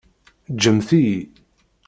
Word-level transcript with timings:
Ǧǧemt-iyi! 0.55 1.19